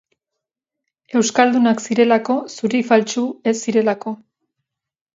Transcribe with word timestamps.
Euskaldunak 1.19 1.85
zirelako, 1.85 2.39
zuri 2.57 2.83
faltsu 2.91 3.27
ez 3.53 3.57
zirelako. 3.63 4.19